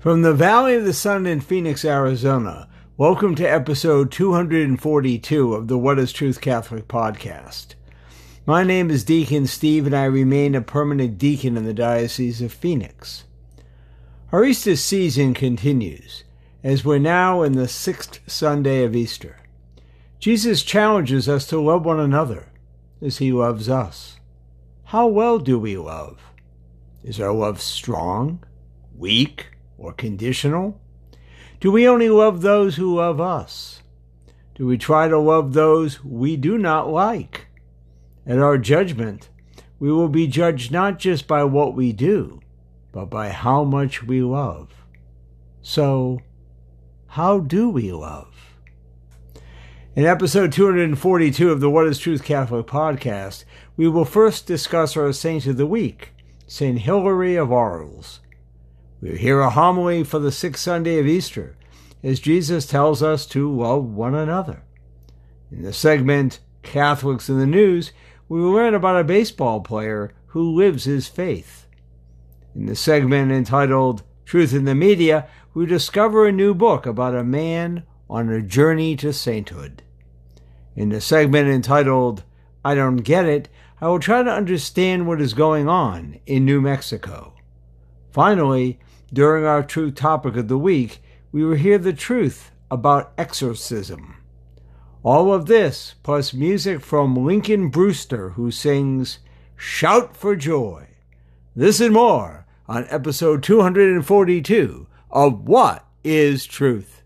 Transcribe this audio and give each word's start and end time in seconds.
From 0.00 0.22
the 0.22 0.32
Valley 0.32 0.76
of 0.76 0.86
the 0.86 0.94
Sun 0.94 1.26
in 1.26 1.42
Phoenix, 1.42 1.84
Arizona, 1.84 2.70
welcome 2.96 3.34
to 3.34 3.44
episode 3.44 4.10
242 4.10 5.52
of 5.52 5.68
the 5.68 5.76
What 5.76 5.98
is 5.98 6.10
Truth 6.10 6.40
Catholic 6.40 6.88
podcast. 6.88 7.74
My 8.46 8.64
name 8.64 8.90
is 8.90 9.04
Deacon 9.04 9.46
Steve, 9.46 9.84
and 9.84 9.94
I 9.94 10.04
remain 10.04 10.54
a 10.54 10.62
permanent 10.62 11.18
deacon 11.18 11.58
in 11.58 11.66
the 11.66 11.74
Diocese 11.74 12.40
of 12.40 12.50
Phoenix. 12.50 13.24
Our 14.32 14.42
Easter 14.42 14.74
season 14.74 15.34
continues, 15.34 16.24
as 16.64 16.82
we're 16.82 16.98
now 16.98 17.42
in 17.42 17.52
the 17.52 17.68
sixth 17.68 18.20
Sunday 18.26 18.84
of 18.84 18.96
Easter. 18.96 19.36
Jesus 20.18 20.62
challenges 20.62 21.28
us 21.28 21.46
to 21.48 21.60
love 21.60 21.84
one 21.84 22.00
another 22.00 22.48
as 23.02 23.18
he 23.18 23.32
loves 23.32 23.68
us. 23.68 24.18
How 24.84 25.06
well 25.08 25.38
do 25.38 25.58
we 25.58 25.76
love? 25.76 26.22
Is 27.04 27.20
our 27.20 27.34
love 27.34 27.60
strong, 27.60 28.42
weak, 28.96 29.48
or 29.80 29.92
conditional? 29.92 30.80
Do 31.58 31.72
we 31.72 31.88
only 31.88 32.08
love 32.08 32.42
those 32.42 32.76
who 32.76 32.94
love 32.94 33.20
us? 33.20 33.82
Do 34.54 34.66
we 34.66 34.78
try 34.78 35.08
to 35.08 35.18
love 35.18 35.54
those 35.54 36.04
we 36.04 36.36
do 36.36 36.58
not 36.58 36.90
like? 36.90 37.48
At 38.26 38.38
our 38.38 38.58
judgment, 38.58 39.30
we 39.78 39.90
will 39.90 40.08
be 40.08 40.26
judged 40.26 40.70
not 40.70 40.98
just 40.98 41.26
by 41.26 41.44
what 41.44 41.74
we 41.74 41.92
do, 41.92 42.40
but 42.92 43.06
by 43.06 43.30
how 43.30 43.64
much 43.64 44.02
we 44.02 44.22
love. 44.22 44.70
So, 45.62 46.20
how 47.08 47.40
do 47.40 47.70
we 47.70 47.90
love? 47.90 48.26
In 49.96 50.04
episode 50.04 50.52
242 50.52 51.50
of 51.50 51.60
the 51.60 51.70
What 51.70 51.86
is 51.86 51.98
Truth 51.98 52.22
Catholic 52.22 52.66
podcast, 52.66 53.44
we 53.76 53.88
will 53.88 54.04
first 54.04 54.46
discuss 54.46 54.96
our 54.96 55.12
saint 55.12 55.46
of 55.46 55.56
the 55.56 55.66
week, 55.66 56.10
St. 56.46 56.78
Hilary 56.78 57.36
of 57.36 57.50
Arles. 57.50 58.20
We 59.00 59.16
hear 59.16 59.40
a 59.40 59.48
homily 59.48 60.04
for 60.04 60.18
the 60.18 60.30
sixth 60.30 60.62
Sunday 60.62 60.98
of 60.98 61.06
Easter, 61.06 61.56
as 62.02 62.20
Jesus 62.20 62.66
tells 62.66 63.02
us 63.02 63.24
to 63.26 63.50
love 63.50 63.84
one 63.84 64.14
another. 64.14 64.62
In 65.50 65.62
the 65.62 65.72
segment 65.72 66.40
Catholics 66.62 67.30
in 67.30 67.38
the 67.38 67.46
News, 67.46 67.92
we 68.28 68.40
learn 68.40 68.74
about 68.74 69.00
a 69.00 69.04
baseball 69.04 69.60
player 69.60 70.12
who 70.28 70.54
lives 70.54 70.84
his 70.84 71.08
faith. 71.08 71.66
In 72.54 72.66
the 72.66 72.76
segment 72.76 73.32
entitled 73.32 74.02
Truth 74.26 74.52
in 74.52 74.66
the 74.66 74.74
Media, 74.74 75.26
we 75.54 75.64
discover 75.64 76.26
a 76.26 76.32
new 76.32 76.52
book 76.52 76.84
about 76.84 77.14
a 77.14 77.24
man 77.24 77.84
on 78.10 78.28
a 78.28 78.42
journey 78.42 78.96
to 78.96 79.14
sainthood. 79.14 79.82
In 80.76 80.90
the 80.90 81.00
segment 81.00 81.48
entitled 81.48 82.22
I 82.62 82.74
Don't 82.74 82.98
Get 82.98 83.24
It, 83.24 83.48
I 83.80 83.88
will 83.88 83.98
try 83.98 84.22
to 84.22 84.30
understand 84.30 85.06
what 85.06 85.22
is 85.22 85.32
going 85.32 85.68
on 85.68 86.20
in 86.26 86.44
New 86.44 86.60
Mexico. 86.60 87.32
Finally, 88.12 88.78
during 89.12 89.44
our 89.44 89.62
true 89.62 89.90
topic 89.90 90.36
of 90.36 90.48
the 90.48 90.58
week, 90.58 91.02
we 91.32 91.44
will 91.44 91.56
hear 91.56 91.78
the 91.78 91.92
truth 91.92 92.50
about 92.70 93.12
exorcism. 93.18 94.16
All 95.02 95.32
of 95.32 95.46
this, 95.46 95.94
plus 96.02 96.34
music 96.34 96.80
from 96.80 97.16
Lincoln 97.16 97.68
Brewster, 97.68 98.30
who 98.30 98.50
sings 98.50 99.18
Shout 99.56 100.16
for 100.16 100.36
Joy. 100.36 100.88
This 101.56 101.80
and 101.80 101.94
more 101.94 102.46
on 102.68 102.86
episode 102.88 103.42
242 103.42 104.86
of 105.10 105.48
What 105.48 105.86
is 106.04 106.46
Truth? 106.46 106.99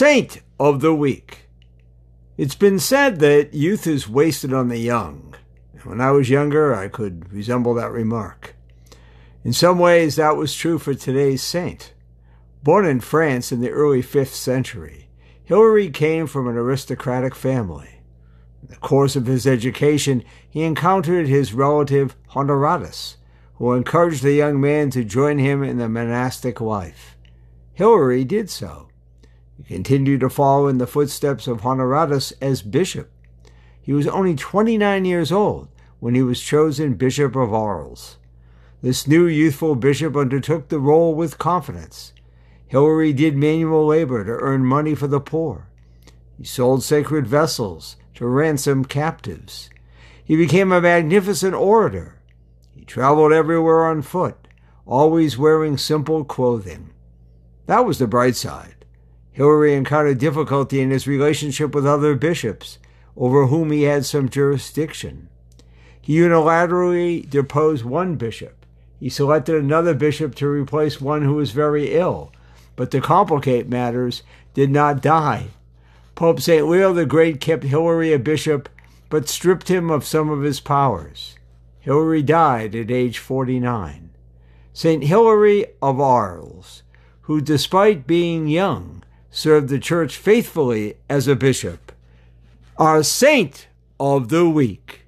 Saint 0.00 0.40
of 0.58 0.80
the 0.80 0.94
Week. 0.94 1.50
It's 2.38 2.54
been 2.54 2.78
said 2.78 3.18
that 3.18 3.52
youth 3.52 3.86
is 3.86 4.08
wasted 4.08 4.50
on 4.50 4.68
the 4.68 4.78
young. 4.78 5.34
When 5.84 6.00
I 6.00 6.10
was 6.10 6.30
younger, 6.30 6.74
I 6.74 6.88
could 6.88 7.30
resemble 7.30 7.74
that 7.74 7.92
remark. 7.92 8.56
In 9.44 9.52
some 9.52 9.78
ways, 9.78 10.16
that 10.16 10.36
was 10.38 10.54
true 10.54 10.78
for 10.78 10.94
today's 10.94 11.42
saint. 11.42 11.92
Born 12.62 12.86
in 12.86 13.00
France 13.00 13.52
in 13.52 13.60
the 13.60 13.68
early 13.68 14.02
5th 14.02 14.32
century, 14.32 15.10
Hilary 15.44 15.90
came 15.90 16.26
from 16.26 16.48
an 16.48 16.56
aristocratic 16.56 17.34
family. 17.34 18.00
In 18.62 18.68
the 18.70 18.76
course 18.76 19.16
of 19.16 19.26
his 19.26 19.46
education, 19.46 20.24
he 20.48 20.62
encountered 20.62 21.28
his 21.28 21.52
relative 21.52 22.16
Honoratus, 22.30 23.16
who 23.56 23.74
encouraged 23.74 24.22
the 24.22 24.32
young 24.32 24.62
man 24.62 24.88
to 24.92 25.04
join 25.04 25.36
him 25.36 25.62
in 25.62 25.76
the 25.76 25.90
monastic 25.90 26.58
life. 26.58 27.18
Hilary 27.74 28.24
did 28.24 28.48
so. 28.48 28.89
He 29.62 29.74
continued 29.74 30.20
to 30.20 30.30
follow 30.30 30.68
in 30.68 30.78
the 30.78 30.86
footsteps 30.86 31.46
of 31.46 31.60
Honoratus 31.60 32.32
as 32.40 32.62
bishop. 32.62 33.10
He 33.82 33.92
was 33.92 34.06
only 34.06 34.34
29 34.34 35.04
years 35.04 35.30
old 35.30 35.68
when 35.98 36.14
he 36.14 36.22
was 36.22 36.40
chosen 36.40 36.94
Bishop 36.94 37.36
of 37.36 37.52
Arles. 37.52 38.16
This 38.82 39.06
new 39.06 39.26
youthful 39.26 39.74
bishop 39.74 40.16
undertook 40.16 40.68
the 40.68 40.80
role 40.80 41.14
with 41.14 41.36
confidence. 41.36 42.14
Hilary 42.68 43.12
did 43.12 43.36
manual 43.36 43.86
labor 43.86 44.24
to 44.24 44.30
earn 44.30 44.64
money 44.64 44.94
for 44.94 45.06
the 45.06 45.20
poor. 45.20 45.68
He 46.38 46.44
sold 46.44 46.82
sacred 46.82 47.26
vessels 47.26 47.96
to 48.14 48.26
ransom 48.26 48.86
captives. 48.86 49.68
He 50.24 50.36
became 50.36 50.72
a 50.72 50.80
magnificent 50.80 51.54
orator. 51.54 52.22
He 52.74 52.84
traveled 52.86 53.32
everywhere 53.32 53.84
on 53.84 54.00
foot, 54.00 54.48
always 54.86 55.36
wearing 55.36 55.76
simple 55.76 56.24
clothing. 56.24 56.90
That 57.66 57.84
was 57.84 57.98
the 57.98 58.06
bright 58.06 58.36
side. 58.36 58.79
Hilary 59.40 59.72
encountered 59.72 60.18
difficulty 60.18 60.82
in 60.82 60.90
his 60.90 61.06
relationship 61.06 61.74
with 61.74 61.86
other 61.86 62.14
bishops, 62.14 62.76
over 63.16 63.46
whom 63.46 63.70
he 63.70 63.84
had 63.84 64.04
some 64.04 64.28
jurisdiction. 64.28 65.30
He 65.98 66.18
unilaterally 66.18 67.26
deposed 67.26 67.82
one 67.82 68.16
bishop. 68.16 68.66
He 68.98 69.08
selected 69.08 69.54
another 69.56 69.94
bishop 69.94 70.34
to 70.34 70.46
replace 70.46 71.00
one 71.00 71.22
who 71.22 71.36
was 71.36 71.52
very 71.52 71.94
ill, 71.94 72.32
but 72.76 72.90
to 72.90 73.00
complicate 73.00 73.66
matters, 73.66 74.22
did 74.52 74.68
not 74.68 75.00
die. 75.00 75.46
Pope 76.14 76.42
St. 76.42 76.68
Leo 76.68 76.92
the 76.92 77.06
Great 77.06 77.40
kept 77.40 77.64
Hilary 77.64 78.12
a 78.12 78.18
bishop, 78.18 78.68
but 79.08 79.26
stripped 79.26 79.70
him 79.70 79.90
of 79.90 80.04
some 80.04 80.28
of 80.28 80.42
his 80.42 80.60
powers. 80.60 81.38
Hilary 81.78 82.22
died 82.22 82.74
at 82.74 82.90
age 82.90 83.16
49. 83.16 84.10
St. 84.74 85.02
Hilary 85.02 85.64
of 85.80 85.98
Arles, 85.98 86.82
who, 87.22 87.40
despite 87.40 88.06
being 88.06 88.46
young, 88.46 88.99
served 89.30 89.68
the 89.68 89.78
church 89.78 90.16
faithfully 90.16 90.96
as 91.08 91.28
a 91.28 91.36
bishop. 91.36 91.92
Our 92.76 93.02
saint 93.02 93.68
of 93.98 94.28
the 94.28 94.48
week. 94.48 94.99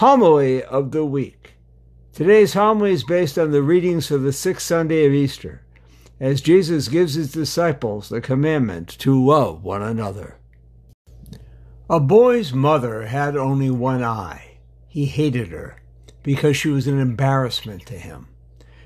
Homily 0.00 0.62
of 0.62 0.90
the 0.90 1.06
Week. 1.06 1.54
Today's 2.12 2.52
homily 2.52 2.92
is 2.92 3.02
based 3.02 3.38
on 3.38 3.50
the 3.50 3.62
readings 3.62 4.06
for 4.06 4.18
the 4.18 4.30
sixth 4.30 4.66
Sunday 4.66 5.06
of 5.06 5.14
Easter, 5.14 5.62
as 6.20 6.42
Jesus 6.42 6.88
gives 6.88 7.14
his 7.14 7.32
disciples 7.32 8.10
the 8.10 8.20
commandment 8.20 8.90
to 8.98 9.18
love 9.18 9.64
one 9.64 9.80
another. 9.80 10.36
A 11.88 11.98
boy's 11.98 12.52
mother 12.52 13.06
had 13.06 13.38
only 13.38 13.70
one 13.70 14.04
eye. 14.04 14.58
He 14.86 15.06
hated 15.06 15.48
her 15.48 15.80
because 16.22 16.58
she 16.58 16.68
was 16.68 16.86
an 16.86 17.00
embarrassment 17.00 17.86
to 17.86 17.94
him. 17.94 18.28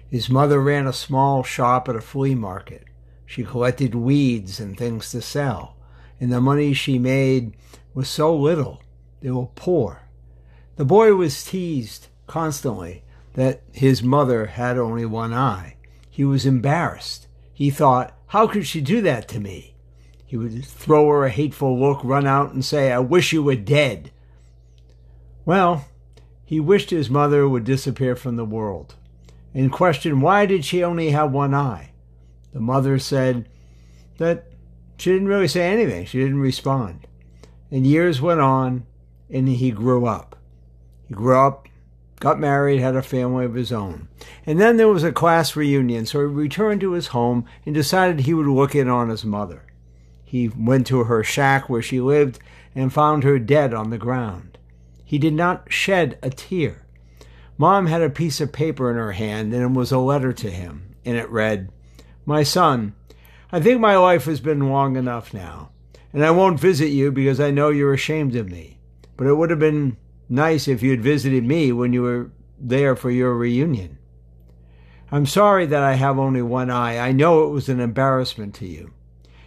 His 0.09 0.31
mother 0.31 0.61
ran 0.61 0.87
a 0.87 0.93
small 0.93 1.43
shop 1.43 1.89
at 1.89 1.97
a 1.97 2.01
flea 2.01 2.37
market. 2.37 2.85
She 3.27 3.43
collected 3.43 3.97
weeds 3.97 4.61
and 4.61 4.79
things 4.79 5.11
to 5.11 5.23
sell, 5.23 5.77
and 6.21 6.33
the 6.33 6.41
money 6.41 6.73
she 6.73 7.01
made 7.01 7.57
was 7.95 8.09
so 8.09 8.33
little 8.33 8.81
they 9.21 9.33
were 9.33 9.47
poor. 9.57 10.00
The 10.81 10.87
boy 10.87 11.13
was 11.13 11.45
teased 11.45 12.07
constantly 12.27 13.05
that 13.35 13.61
his 13.71 14.03
mother 14.03 14.47
had 14.47 14.79
only 14.79 15.05
one 15.05 15.35
eye. 15.35 15.77
He 16.09 16.25
was 16.25 16.47
embarrassed. 16.47 17.29
He 17.53 17.69
thought, 17.69 18.17
How 18.29 18.47
could 18.47 18.67
she 18.67 18.81
do 18.81 19.03
that 19.03 19.29
to 19.29 19.41
me? 19.41 19.75
He 20.25 20.39
would 20.39 20.65
throw 20.65 21.07
her 21.11 21.27
a 21.27 21.31
hateful 21.31 21.79
look, 21.79 22.03
run 22.03 22.27
out, 22.27 22.55
and 22.55 22.65
say, 22.65 22.91
I 22.91 22.99
wish 22.99 23.31
you 23.31 23.43
were 23.43 23.57
dead. 23.57 24.11
Well, 25.45 25.85
he 26.47 26.61
wished 26.61 26.89
his 26.89 27.11
mother 27.11 27.47
would 27.47 27.65
disappear 27.65 28.17
from 28.17 28.37
the 28.37 28.47
world 28.47 28.95
and 29.53 29.71
questioned 29.71 30.23
why 30.23 30.47
did 30.47 30.65
she 30.65 30.83
only 30.83 31.11
have 31.11 31.31
one 31.31 31.53
eye. 31.53 31.93
The 32.55 32.61
mother 32.61 32.99
said 32.99 33.51
that 34.17 34.47
she 34.97 35.13
didn't 35.13 35.29
really 35.29 35.47
say 35.49 35.71
anything. 35.71 36.07
She 36.07 36.21
didn't 36.21 36.41
respond. 36.41 37.07
And 37.71 37.87
years 37.87 38.23
went 38.23 38.41
on, 38.41 38.87
and 39.29 39.47
he 39.47 39.73
grew 39.73 40.07
up. 40.07 40.37
He 41.11 41.17
grew 41.17 41.37
up, 41.37 41.67
got 42.21 42.39
married, 42.39 42.79
had 42.79 42.95
a 42.95 43.03
family 43.03 43.45
of 43.45 43.55
his 43.55 43.73
own. 43.73 44.07
And 44.47 44.61
then 44.61 44.77
there 44.77 44.87
was 44.87 45.03
a 45.03 45.11
class 45.11 45.57
reunion, 45.57 46.07
so 46.07 46.21
he 46.21 46.27
returned 46.27 46.81
to 46.83 46.93
his 46.93 47.09
home 47.09 47.47
and 47.67 47.75
decided 47.75 48.21
he 48.21 48.33
would 48.33 48.47
look 48.47 48.77
in 48.77 48.89
on 48.89 49.09
his 49.09 49.25
mother. 49.25 49.65
He 50.25 50.47
went 50.49 50.87
to 50.87 51.03
her 51.03 51.25
shack 51.25 51.69
where 51.69 51.83
she 51.83 52.01
lived 52.01 52.39
and 52.77 52.93
found 52.93 53.25
her 53.25 53.41
dead 53.41 53.75
on 53.75 53.91
the 53.91 53.99
ground. 53.99 54.57
He 55.05 55.19
did 55.19 55.35
not 55.35 55.73
shed 55.73 56.17
a 56.23 56.31
tear. 56.31 56.87
Mom 57.59 57.87
had 57.87 58.03
a 58.03 58.09
piece 58.09 58.41
of 58.41 58.53
paper 58.53 58.89
in 58.89 58.97
her 58.97 59.11
hand, 59.11 59.53
and 59.53 59.65
it 59.65 59.77
was 59.77 59.91
a 59.91 59.99
letter 59.99 60.33
to 60.33 60.49
him, 60.49 60.95
and 61.05 61.17
it 61.17 61.29
read, 61.29 61.73
My 62.25 62.45
son, 62.45 62.95
I 63.51 63.59
think 63.59 63.81
my 63.81 63.97
life 63.97 64.27
has 64.27 64.39
been 64.39 64.71
long 64.71 64.95
enough 64.95 65.35
now, 65.35 65.71
and 66.13 66.25
I 66.25 66.31
won't 66.31 66.61
visit 66.61 66.91
you 66.91 67.11
because 67.11 67.41
I 67.41 67.51
know 67.51 67.71
you're 67.71 67.95
ashamed 67.95 68.37
of 68.37 68.49
me. 68.49 68.79
But 69.17 69.27
it 69.27 69.35
would 69.35 69.51
have 69.51 69.59
been 69.59 69.97
nice 70.31 70.69
if 70.69 70.83
you 70.83 70.91
had 70.93 71.03
visited 71.03 71.45
me 71.45 71.73
when 71.73 71.93
you 71.93 72.03
were 72.03 72.31
there 72.59 72.97
for 72.97 73.11
your 73.11 73.35
reunion. 73.35 73.99
I'm 75.13 75.27
sorry 75.27 75.67
that 75.67 75.83
I 75.83 75.95
have 75.95 76.19
only 76.19 76.41
one 76.41 76.71
eye. 76.71 76.99
I 76.99 77.11
know 77.11 77.45
it 77.45 77.51
was 77.51 77.69
an 77.69 77.81
embarrassment 77.81 78.55
to 78.57 78.67
you. 78.67 78.93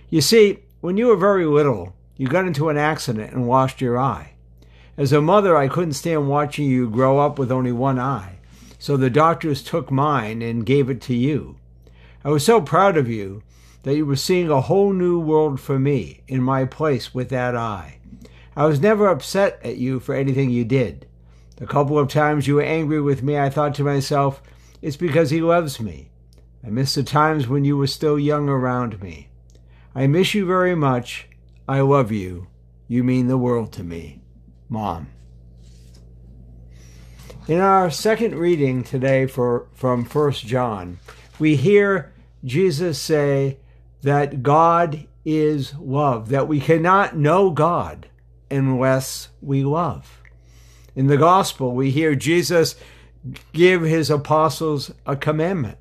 You 0.09 0.19
see, 0.19 0.59
when 0.81 0.97
you 0.97 1.07
were 1.07 1.15
very 1.15 1.45
little, 1.45 1.95
you 2.17 2.27
got 2.27 2.45
into 2.45 2.69
an 2.69 2.77
accident 2.77 3.33
and 3.33 3.47
lost 3.47 3.79
your 3.79 3.97
eye. 3.97 4.33
As 4.97 5.13
a 5.13 5.21
mother, 5.21 5.55
I 5.55 5.69
couldn't 5.69 5.93
stand 5.93 6.27
watching 6.27 6.65
you 6.65 6.89
grow 6.89 7.19
up 7.19 7.39
with 7.39 7.51
only 7.51 7.71
one 7.71 7.97
eye, 7.97 8.39
so 8.77 8.97
the 8.97 9.09
doctors 9.09 9.63
took 9.63 9.89
mine 9.89 10.41
and 10.41 10.65
gave 10.65 10.89
it 10.89 11.01
to 11.03 11.15
you. 11.15 11.55
I 12.23 12.29
was 12.29 12.45
so 12.45 12.61
proud 12.61 12.97
of 12.97 13.09
you 13.09 13.41
that 13.83 13.95
you 13.95 14.05
were 14.05 14.15
seeing 14.15 14.49
a 14.49 14.61
whole 14.61 14.93
new 14.93 15.19
world 15.19 15.59
for 15.59 15.79
me 15.79 16.21
in 16.27 16.43
my 16.43 16.65
place 16.65 17.13
with 17.13 17.29
that 17.29 17.55
eye. 17.55 17.99
I 18.55 18.65
was 18.65 18.79
never 18.79 19.07
upset 19.07 19.59
at 19.63 19.77
you 19.77 19.99
for 19.99 20.13
anything 20.13 20.49
you 20.49 20.65
did. 20.65 21.07
The 21.57 21.67
couple 21.67 21.97
of 21.97 22.07
times 22.07 22.47
you 22.47 22.55
were 22.55 22.63
angry 22.63 23.01
with 23.01 23.23
me, 23.23 23.37
I 23.37 23.49
thought 23.49 23.73
to 23.75 23.83
myself, 23.83 24.41
it's 24.81 24.97
because 24.97 25.29
he 25.29 25.41
loves 25.41 25.79
me. 25.79 26.09
I 26.65 26.69
miss 26.69 26.93
the 26.93 27.03
times 27.03 27.47
when 27.47 27.65
you 27.65 27.77
were 27.77 27.87
still 27.87 28.19
young 28.19 28.49
around 28.49 29.01
me. 29.01 29.29
I 29.95 30.07
miss 30.07 30.33
you 30.33 30.45
very 30.45 30.75
much. 30.75 31.27
I 31.67 31.81
love 31.81 32.11
you. 32.11 32.47
You 32.87 33.03
mean 33.03 33.27
the 33.27 33.37
world 33.37 33.71
to 33.73 33.83
me. 33.83 34.21
Mom. 34.69 35.07
In 37.47 37.59
our 37.59 37.89
second 37.91 38.35
reading 38.35 38.83
today 38.83 39.25
for, 39.25 39.67
from 39.73 40.05
1 40.05 40.31
John, 40.33 40.99
we 41.39 41.55
hear 41.55 42.13
Jesus 42.43 42.99
say 42.99 43.57
that 44.01 44.43
God 44.43 45.07
is 45.25 45.73
love, 45.75 46.29
that 46.29 46.47
we 46.47 46.59
cannot 46.59 47.17
know 47.17 47.49
God 47.49 48.07
unless 48.53 49.29
we 49.41 49.63
love. 49.63 50.21
In 50.95 51.07
the 51.07 51.17
gospel, 51.17 51.73
we 51.73 51.91
hear 51.91 52.15
Jesus 52.15 52.75
give 53.51 53.81
his 53.81 54.09
apostles 54.09 54.91
a 55.05 55.15
commandment 55.15 55.77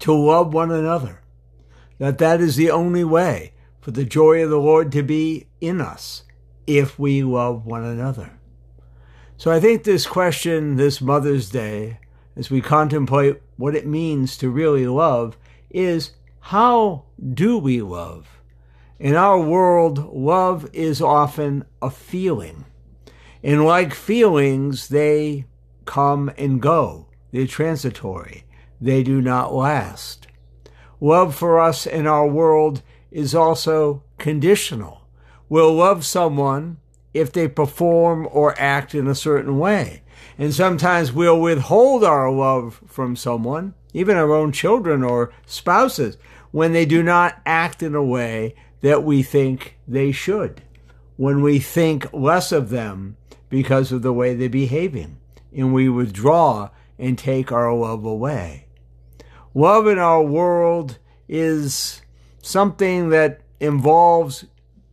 to 0.00 0.12
love 0.12 0.52
one 0.54 0.70
another 0.70 1.20
that 1.98 2.18
that 2.18 2.40
is 2.40 2.56
the 2.56 2.70
only 2.70 3.04
way 3.04 3.52
for 3.80 3.90
the 3.90 4.04
joy 4.04 4.42
of 4.42 4.50
the 4.50 4.58
Lord 4.58 4.90
to 4.92 5.02
be 5.02 5.46
in 5.60 5.80
us 5.80 6.22
if 6.66 6.98
we 6.98 7.22
love 7.22 7.66
one 7.66 7.84
another. 7.84 8.32
So 9.36 9.50
I 9.50 9.60
think 9.60 9.84
this 9.84 10.06
question 10.06 10.76
this 10.76 11.00
Mother's 11.00 11.50
Day, 11.50 11.98
as 12.36 12.50
we 12.50 12.60
contemplate 12.60 13.42
what 13.56 13.74
it 13.74 13.86
means 13.86 14.36
to 14.38 14.50
really 14.50 14.86
love, 14.86 15.36
is 15.68 16.12
how 16.40 17.04
do 17.34 17.58
we 17.58 17.82
love? 17.82 18.39
In 19.00 19.16
our 19.16 19.40
world, 19.40 20.12
love 20.14 20.68
is 20.74 21.00
often 21.00 21.64
a 21.80 21.88
feeling. 21.88 22.66
And 23.42 23.64
like 23.64 23.94
feelings, 23.94 24.88
they 24.88 25.46
come 25.86 26.30
and 26.36 26.60
go. 26.60 27.06
They're 27.32 27.46
transitory. 27.46 28.44
They 28.78 29.02
do 29.02 29.22
not 29.22 29.54
last. 29.54 30.26
Love 31.00 31.34
for 31.34 31.58
us 31.58 31.86
in 31.86 32.06
our 32.06 32.26
world 32.26 32.82
is 33.10 33.34
also 33.34 34.02
conditional. 34.18 35.08
We'll 35.48 35.72
love 35.72 36.04
someone 36.04 36.76
if 37.14 37.32
they 37.32 37.48
perform 37.48 38.28
or 38.30 38.54
act 38.60 38.94
in 38.94 39.06
a 39.06 39.14
certain 39.14 39.58
way. 39.58 40.02
And 40.36 40.52
sometimes 40.52 41.10
we'll 41.10 41.40
withhold 41.40 42.04
our 42.04 42.30
love 42.30 42.82
from 42.86 43.16
someone, 43.16 43.72
even 43.94 44.18
our 44.18 44.34
own 44.34 44.52
children 44.52 45.02
or 45.02 45.32
spouses, 45.46 46.18
when 46.50 46.74
they 46.74 46.84
do 46.84 47.02
not 47.02 47.40
act 47.46 47.82
in 47.82 47.94
a 47.94 48.04
way 48.04 48.54
that 48.80 49.04
we 49.04 49.22
think 49.22 49.76
they 49.86 50.12
should, 50.12 50.62
when 51.16 51.42
we 51.42 51.58
think 51.58 52.12
less 52.12 52.52
of 52.52 52.70
them 52.70 53.16
because 53.48 53.92
of 53.92 54.02
the 54.02 54.12
way 54.12 54.34
they're 54.34 54.48
behaving, 54.48 55.18
and 55.54 55.74
we 55.74 55.88
withdraw 55.88 56.70
and 56.98 57.18
take 57.18 57.50
our 57.50 57.74
love 57.74 58.04
away. 58.04 58.66
Love 59.54 59.86
in 59.86 59.98
our 59.98 60.22
world 60.22 60.98
is 61.28 62.02
something 62.40 63.08
that 63.10 63.40
involves 63.58 64.44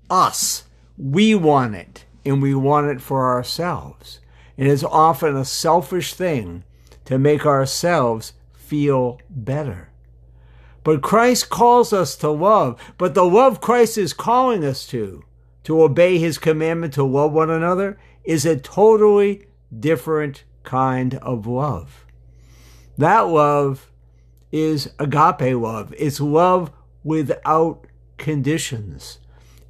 us. 0.09 0.63
We 0.97 1.35
want 1.35 1.75
it, 1.75 2.05
and 2.25 2.41
we 2.41 2.55
want 2.55 2.87
it 2.87 3.01
for 3.01 3.31
ourselves. 3.33 4.19
And 4.57 4.67
it's 4.67 4.83
often 4.83 5.35
a 5.35 5.45
selfish 5.45 6.13
thing 6.15 6.63
to 7.05 7.19
make 7.19 7.45
ourselves 7.45 8.33
feel 8.53 9.19
better. 9.29 9.86
But 10.87 11.01
Christ 11.01 11.49
calls 11.49 11.91
us 11.91 12.15
to 12.15 12.29
love. 12.29 12.79
But 12.97 13.13
the 13.13 13.25
love 13.25 13.59
Christ 13.59 13.97
is 13.97 14.13
calling 14.13 14.63
us 14.63 14.87
to, 14.87 15.21
to 15.65 15.83
obey 15.83 16.17
his 16.17 16.37
commandment 16.37 16.93
to 16.93 17.03
love 17.03 17.33
one 17.33 17.49
another, 17.49 17.99
is 18.23 18.45
a 18.45 18.55
totally 18.55 19.47
different 19.77 20.45
kind 20.63 21.15
of 21.15 21.45
love. 21.45 22.05
That 22.97 23.27
love 23.27 23.91
is 24.49 24.89
agape 24.97 25.57
love. 25.57 25.93
It's 25.97 26.21
love 26.21 26.71
without 27.03 27.85
conditions. 28.17 29.19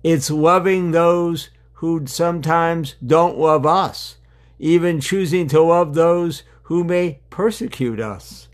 It's 0.03 0.29
loving 0.29 0.91
those 0.91 1.49
who 1.73 2.05
sometimes 2.05 2.93
don't 3.03 3.39
love 3.39 3.65
us, 3.65 4.17
even 4.59 5.01
choosing 5.01 5.47
to 5.47 5.63
love 5.63 5.95
those 5.95 6.43
who 6.65 6.83
may 6.83 7.21
persecute 7.31 7.99
us. 7.99 8.49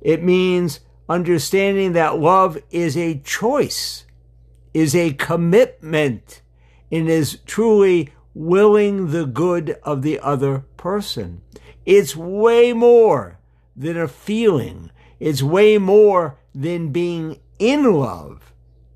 It 0.00 0.22
means 0.22 0.80
understanding 1.08 1.92
that 1.92 2.18
love 2.18 2.58
is 2.70 2.96
a 2.96 3.18
choice, 3.20 4.04
is 4.74 4.94
a 4.94 5.12
commitment, 5.14 6.42
and 6.90 7.08
is 7.08 7.38
truly 7.46 8.12
willing 8.34 9.10
the 9.10 9.26
good 9.26 9.78
of 9.82 10.02
the 10.02 10.20
other 10.20 10.60
person. 10.76 11.42
It's 11.86 12.14
way 12.14 12.72
more 12.72 13.38
than 13.76 13.96
a 13.96 14.08
feeling 14.08 14.90
it's 15.20 15.42
way 15.42 15.78
more 15.78 16.38
than 16.54 16.90
being 16.90 17.40
in 17.58 17.92
love. 17.92 18.52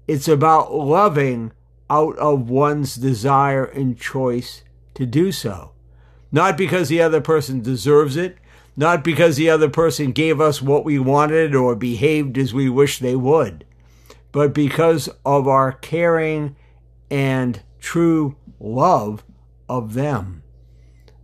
It's 0.07 0.29
about 0.29 0.73
loving 0.73 1.53
out 1.91 2.17
of 2.19 2.49
one's 2.49 2.95
desire 2.95 3.65
and 3.65 3.99
choice 3.99 4.63
to 4.95 5.05
do 5.05 5.33
so. 5.33 5.73
Not 6.31 6.57
because 6.57 6.89
the 6.89 7.03
other 7.03 7.21
person 7.21 7.61
deserves 7.61 8.17
it, 8.17 8.39
not 8.77 9.05
because 9.05 9.37
the 9.37 9.51
other 9.51 9.69
person 9.69 10.13
gave 10.13 10.41
us 10.41 10.63
what 10.63 10.85
we 10.85 10.99
wanted 10.99 11.55
or 11.55 11.75
behaved 11.75 12.39
as 12.39 12.55
we 12.55 12.69
wish 12.69 12.99
they 12.99 13.17
would, 13.17 13.65
but 14.31 14.55
because 14.55 15.09
of 15.25 15.47
our 15.47 15.73
caring 15.73 16.57
and 17.11 17.63
true 17.81 18.37
love 18.59 19.25
of 19.69 19.95
them. 19.95 20.43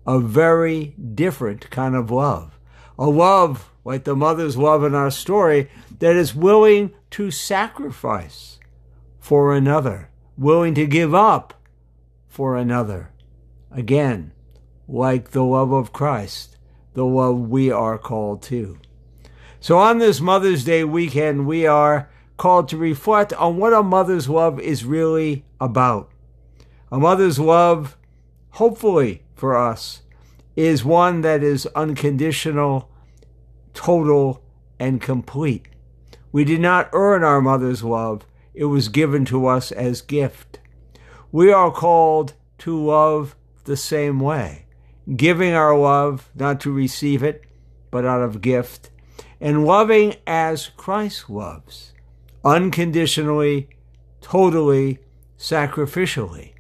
A 0.07 0.19
very 0.19 0.95
different 1.15 1.71
kind 1.71 1.95
of 1.95 2.11
love. 2.11 2.59
A 2.99 3.07
love 3.07 3.71
like 3.89 4.05
the 4.05 4.15
mother's 4.15 4.59
love 4.59 4.85
in 4.85 4.95
our 4.95 5.11
story, 5.11 5.71
that 5.99 6.15
is 6.15 6.35
willing 6.35 6.93
to 7.09 7.31
sacrifice 7.31 8.59
for 9.19 9.55
another, 9.55 10.11
willing 10.37 10.75
to 10.75 10.87
give 10.87 11.15
up 11.15 11.55
for 12.27 12.55
another. 12.55 13.11
Again, 13.71 14.33
like 14.87 15.31
the 15.31 15.43
love 15.43 15.73
of 15.73 15.95
Christ, 15.95 16.58
the 16.99 17.07
love 17.07 17.49
we 17.49 17.71
are 17.71 17.97
called 17.97 18.43
to. 18.43 18.79
So 19.61 19.79
on 19.79 19.99
this 19.99 20.21
Mother's 20.21 20.65
Day 20.65 20.85
weekend, 20.85 21.47
we 21.47 21.67
are 21.67 22.11
called 22.37 22.69
to 22.69 22.77
reflect 22.77 23.33
on 23.33 23.57
what 23.57 23.73
a 23.73 23.83
mother's 23.83 24.29
love 24.29 24.61
is 24.61 24.85
really 24.85 25.45
about. 25.59 26.11
A 26.93 26.99
mother's 26.99 27.39
love, 27.39 27.97
hopefully 28.51 29.23
for 29.35 29.57
us, 29.57 30.03
is 30.55 30.85
one 30.85 31.23
that 31.23 31.43
is 31.43 31.67
unconditional 31.75 32.91
total, 33.79 34.43
and 34.81 35.01
complete. 35.01 35.69
We 36.33 36.45
did 36.45 36.61
not 36.61 36.91
earn 36.93 37.23
our 37.23 37.41
mother's 37.41 37.85
love, 37.85 38.27
it 38.53 38.65
was 38.65 38.89
given 38.89 39.25
to 39.27 39.47
us 39.47 39.71
as 39.71 40.03
gift. 40.03 40.59
We 41.31 41.53
are 41.53 41.71
called 41.71 42.35
to 42.59 42.77
love 42.77 43.37
the 43.65 43.77
same 43.77 44.19
way, 44.19 44.67
giving 45.17 45.55
our 45.55 45.77
love 45.77 46.31
not 46.35 46.61
to 46.61 46.73
receive 46.73 47.23
it, 47.23 47.45
but 47.91 48.05
out 48.05 48.23
of 48.23 48.41
gift, 48.41 48.91
and 49.41 49.65
loving 49.65 50.15
as 50.27 50.69
Christ 50.77 51.31
loves, 51.31 51.93
unconditionally, 52.45 53.69
totally, 54.21 54.99
sacrificially. 55.39 56.53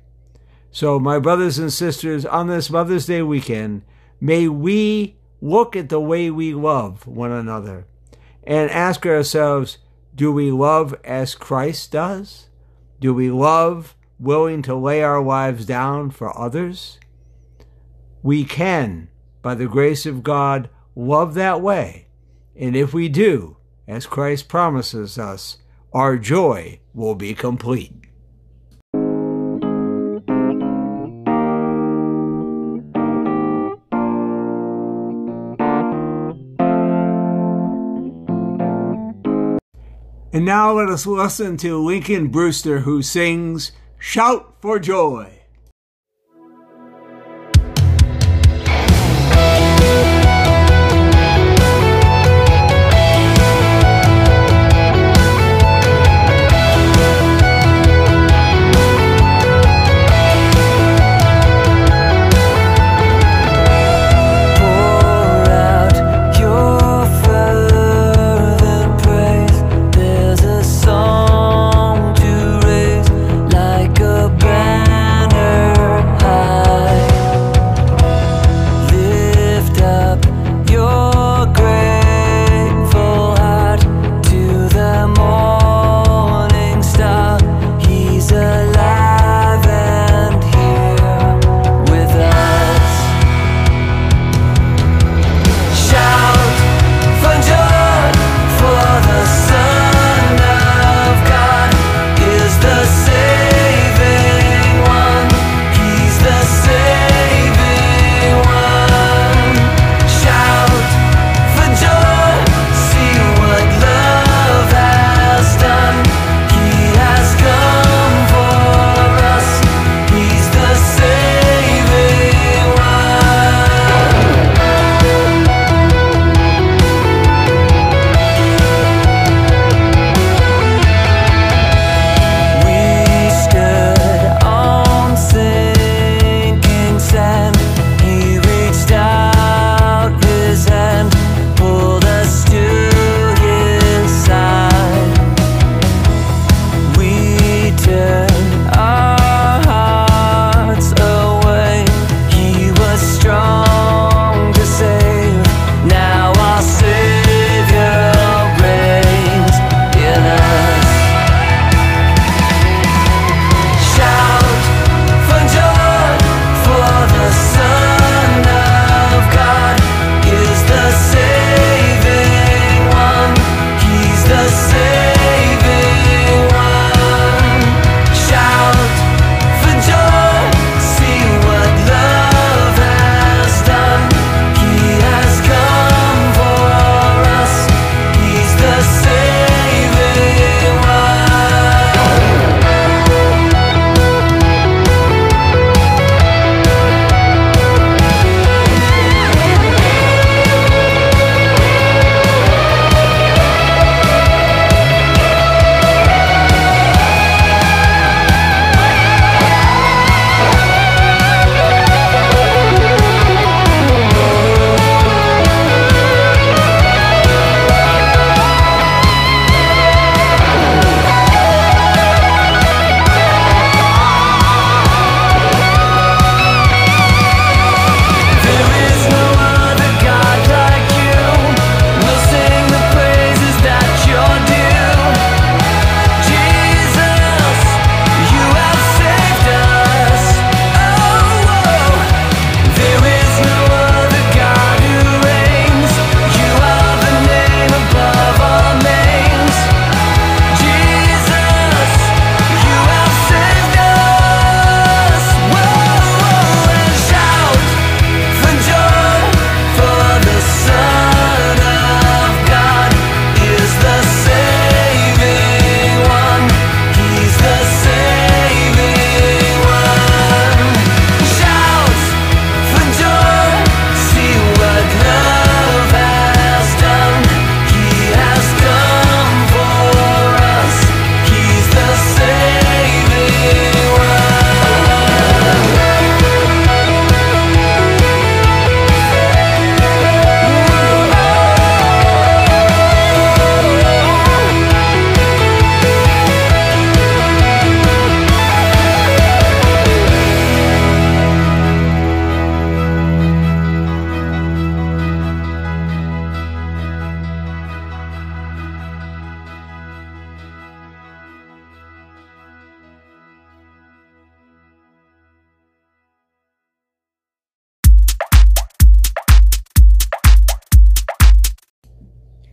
So, 0.71 0.99
my 0.99 1.19
brothers 1.19 1.59
and 1.59 1.73
sisters, 1.73 2.25
on 2.25 2.47
this 2.47 2.71
Mother's 2.71 3.07
Day 3.07 3.23
weekend, 3.23 3.83
may 4.21 4.49
we 4.49 5.17
look 5.41 5.77
at 5.77 5.89
the 5.89 6.01
way 6.01 6.31
we 6.31 6.55
love 6.55 7.07
one 7.07 7.33
another 7.33 7.87
and 8.45 8.71
ask 8.71 9.05
ourselves 9.07 9.79
do 10.15 10.33
we 10.33 10.51
love 10.51 10.97
as 11.05 11.37
Christ 11.37 11.93
does? 11.93 12.49
Do 12.99 13.15
we 13.15 13.31
love 13.31 13.95
willing 14.19 14.63
to 14.63 14.75
lay 14.75 15.01
our 15.01 15.23
lives 15.23 15.65
down 15.65 16.11
for 16.11 16.37
others? 16.37 16.99
We 18.29 18.45
can, 18.45 19.09
by 19.41 19.55
the 19.55 19.67
grace 19.67 20.05
of 20.05 20.23
God, 20.23 20.69
love 20.95 21.33
that 21.33 21.63
way. 21.63 22.09
And 22.55 22.77
if 22.77 22.93
we 22.93 23.09
do, 23.09 23.57
as 23.87 24.05
Christ 24.05 24.51
promises 24.51 25.19
us, 25.19 25.57
our 25.95 26.19
joy 26.19 26.81
will 26.93 27.15
be 27.15 27.33
complete. 27.33 27.95
And 40.35 40.45
now 40.45 40.73
let 40.75 40.91
us 40.91 41.07
listen 41.07 41.57
to 41.57 41.83
Lincoln 41.83 42.29
Brewster, 42.29 42.81
who 42.81 43.01
sings 43.01 43.73
Shout 43.99 44.57
for 44.61 44.79
Joy. 44.79 45.38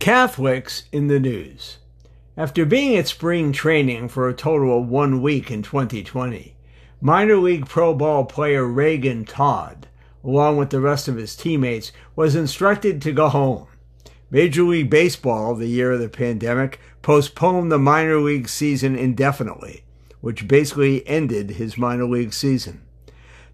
Catholics 0.06 0.84
in 0.92 1.08
the 1.08 1.18
news. 1.18 1.78
After 2.36 2.64
being 2.64 2.96
at 2.96 3.08
spring 3.08 3.50
training 3.50 4.08
for 4.08 4.28
a 4.28 4.34
total 4.34 4.78
of 4.78 4.88
one 4.88 5.20
week 5.20 5.50
in 5.50 5.62
2020, 5.62 6.54
minor 7.00 7.36
league 7.38 7.66
pro 7.66 7.92
ball 7.92 8.24
player 8.24 8.64
Reagan 8.64 9.24
Todd, 9.24 9.88
along 10.22 10.58
with 10.58 10.70
the 10.70 10.78
rest 10.80 11.08
of 11.08 11.16
his 11.16 11.34
teammates, 11.34 11.90
was 12.14 12.36
instructed 12.36 13.02
to 13.02 13.10
go 13.10 13.28
home. 13.28 13.66
Major 14.30 14.62
League 14.62 14.90
Baseball, 14.90 15.56
the 15.56 15.66
year 15.66 15.90
of 15.90 15.98
the 15.98 16.08
pandemic, 16.08 16.78
postponed 17.02 17.72
the 17.72 17.76
minor 17.76 18.20
league 18.20 18.48
season 18.48 18.94
indefinitely, 18.94 19.82
which 20.20 20.46
basically 20.46 21.04
ended 21.08 21.50
his 21.50 21.76
minor 21.76 22.04
league 22.04 22.32
season. 22.32 22.80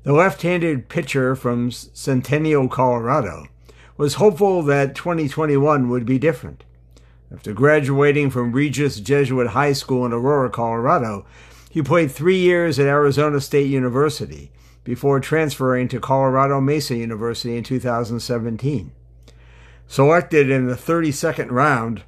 The 0.02 0.12
left 0.12 0.42
handed 0.42 0.90
pitcher 0.90 1.34
from 1.34 1.70
Centennial, 1.70 2.68
Colorado, 2.68 3.46
was 4.02 4.14
hopeful 4.14 4.62
that 4.62 4.96
2021 4.96 5.88
would 5.88 6.04
be 6.04 6.18
different. 6.18 6.64
After 7.32 7.52
graduating 7.52 8.30
from 8.30 8.50
Regis 8.50 8.98
Jesuit 8.98 9.50
High 9.50 9.74
School 9.74 10.04
in 10.04 10.12
Aurora, 10.12 10.50
Colorado, 10.50 11.24
he 11.70 11.82
played 11.82 12.10
three 12.10 12.38
years 12.38 12.80
at 12.80 12.88
Arizona 12.88 13.40
State 13.40 13.68
University 13.68 14.50
before 14.82 15.20
transferring 15.20 15.86
to 15.86 16.00
Colorado 16.00 16.60
Mesa 16.60 16.96
University 16.96 17.56
in 17.56 17.62
2017. 17.62 18.90
Selected 19.86 20.50
in 20.50 20.66
the 20.66 20.74
32nd 20.74 21.52
round 21.52 22.02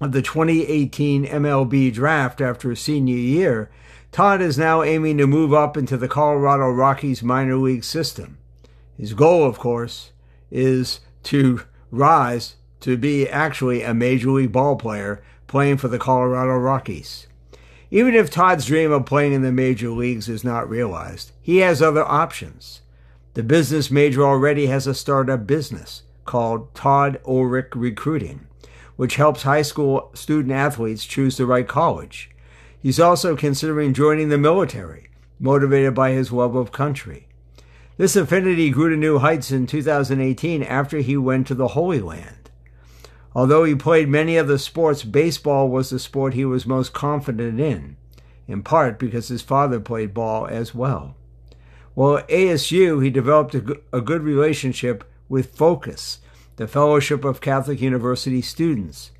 of 0.00 0.12
the 0.12 0.22
2018 0.22 1.26
MLB 1.26 1.92
draft 1.92 2.40
after 2.40 2.70
his 2.70 2.80
senior 2.80 3.14
year, 3.14 3.70
Todd 4.10 4.40
is 4.40 4.56
now 4.56 4.82
aiming 4.82 5.18
to 5.18 5.26
move 5.26 5.52
up 5.52 5.76
into 5.76 5.98
the 5.98 6.08
Colorado 6.08 6.70
Rockies 6.70 7.22
minor 7.22 7.56
league 7.56 7.84
system. 7.84 8.38
His 8.96 9.12
goal, 9.12 9.44
of 9.44 9.58
course, 9.58 10.12
is 10.50 11.00
to 11.24 11.62
rise 11.90 12.56
to 12.80 12.96
be 12.96 13.28
actually 13.28 13.82
a 13.82 13.94
major 13.94 14.30
league 14.30 14.52
ball 14.52 14.76
player 14.76 15.22
playing 15.46 15.76
for 15.76 15.88
the 15.88 15.98
Colorado 15.98 16.56
Rockies. 16.56 17.26
Even 17.90 18.14
if 18.14 18.30
Todd's 18.30 18.66
dream 18.66 18.92
of 18.92 19.04
playing 19.04 19.32
in 19.32 19.42
the 19.42 19.50
major 19.50 19.90
leagues 19.90 20.28
is 20.28 20.44
not 20.44 20.68
realized, 20.70 21.32
he 21.42 21.58
has 21.58 21.82
other 21.82 22.04
options. 22.04 22.82
The 23.34 23.42
business 23.42 23.90
major 23.90 24.22
already 24.22 24.66
has 24.66 24.86
a 24.86 24.94
startup 24.94 25.46
business 25.46 26.02
called 26.24 26.72
Todd 26.74 27.20
Ulrich 27.26 27.74
Recruiting, 27.74 28.46
which 28.96 29.16
helps 29.16 29.42
high 29.42 29.62
school 29.62 30.10
student 30.14 30.52
athletes 30.52 31.04
choose 31.04 31.36
the 31.36 31.46
right 31.46 31.66
college. 31.66 32.30
He's 32.80 33.00
also 33.00 33.36
considering 33.36 33.92
joining 33.92 34.28
the 34.28 34.38
military, 34.38 35.08
motivated 35.38 35.94
by 35.94 36.12
his 36.12 36.32
love 36.32 36.54
of 36.54 36.70
country. 36.70 37.26
This 38.00 38.16
affinity 38.16 38.70
grew 38.70 38.88
to 38.88 38.96
new 38.96 39.18
heights 39.18 39.50
in 39.50 39.66
2018 39.66 40.62
after 40.62 41.00
he 41.00 41.18
went 41.18 41.46
to 41.48 41.54
the 41.54 41.68
Holy 41.68 42.00
Land. 42.00 42.50
Although 43.34 43.64
he 43.64 43.74
played 43.74 44.08
many 44.08 44.38
other 44.38 44.56
sports, 44.56 45.02
baseball 45.02 45.68
was 45.68 45.90
the 45.90 45.98
sport 45.98 46.32
he 46.32 46.46
was 46.46 46.64
most 46.64 46.94
confident 46.94 47.60
in, 47.60 47.98
in 48.48 48.62
part 48.62 48.98
because 48.98 49.28
his 49.28 49.42
father 49.42 49.78
played 49.80 50.14
ball 50.14 50.46
as 50.46 50.74
well. 50.74 51.14
While 51.92 52.16
at 52.16 52.28
ASU, 52.30 53.04
he 53.04 53.10
developed 53.10 53.54
a 53.54 54.00
good 54.00 54.22
relationship 54.22 55.04
with 55.28 55.54
Focus, 55.54 56.20
the 56.56 56.66
Fellowship 56.66 57.22
of 57.22 57.42
Catholic 57.42 57.82
University 57.82 58.40
Students. 58.40 59.10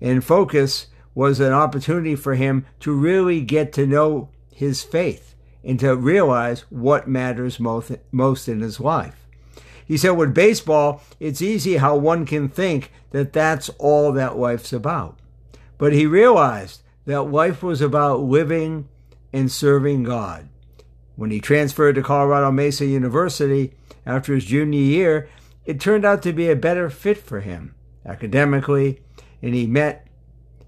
And 0.00 0.24
Focus 0.24 0.88
was 1.14 1.38
an 1.38 1.52
opportunity 1.52 2.16
for 2.16 2.34
him 2.34 2.66
to 2.80 2.92
really 2.92 3.42
get 3.42 3.72
to 3.74 3.86
know 3.86 4.30
his 4.52 4.82
faith 4.82 5.36
and 5.64 5.78
to 5.80 5.96
realize 5.96 6.60
what 6.70 7.08
matters 7.08 7.58
most, 7.58 7.92
most 8.12 8.48
in 8.48 8.60
his 8.60 8.80
life. 8.80 9.26
He 9.84 9.96
said, 9.96 10.10
with 10.10 10.34
baseball, 10.34 11.02
it's 11.18 11.40
easy 11.40 11.78
how 11.78 11.96
one 11.96 12.26
can 12.26 12.48
think 12.48 12.92
that 13.10 13.32
that's 13.32 13.70
all 13.78 14.12
that 14.12 14.36
life's 14.36 14.72
about. 14.72 15.18
But 15.78 15.92
he 15.92 16.06
realized 16.06 16.82
that 17.06 17.22
life 17.22 17.62
was 17.62 17.80
about 17.80 18.20
living 18.20 18.88
and 19.32 19.50
serving 19.50 20.02
God. 20.02 20.48
When 21.16 21.30
he 21.30 21.40
transferred 21.40 21.94
to 21.94 22.02
Colorado 22.02 22.50
Mesa 22.52 22.84
University 22.84 23.72
after 24.04 24.34
his 24.34 24.44
junior 24.44 24.78
year, 24.78 25.28
it 25.64 25.80
turned 25.80 26.04
out 26.04 26.22
to 26.22 26.32
be 26.32 26.50
a 26.50 26.56
better 26.56 26.90
fit 26.90 27.18
for 27.18 27.40
him 27.40 27.74
academically, 28.04 29.00
and 29.42 29.54
he 29.54 29.66
met 29.66 30.06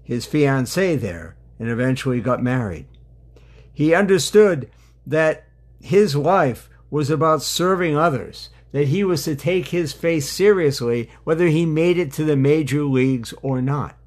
his 0.03 0.25
fiancee 0.25 0.95
there 0.95 1.35
and 1.59 1.69
eventually 1.69 2.21
got 2.21 2.41
married. 2.41 2.85
He 3.73 3.93
understood 3.93 4.69
that 5.05 5.45
his 5.79 6.15
life 6.15 6.69
was 6.89 7.09
about 7.09 7.41
serving 7.41 7.95
others, 7.95 8.49
that 8.71 8.87
he 8.87 9.03
was 9.03 9.23
to 9.23 9.35
take 9.35 9.67
his 9.67 9.93
faith 9.93 10.23
seriously, 10.23 11.09
whether 11.23 11.47
he 11.47 11.65
made 11.65 11.97
it 11.97 12.11
to 12.13 12.23
the 12.23 12.35
major 12.35 12.83
leagues 12.83 13.33
or 13.41 13.61
not. 13.61 13.97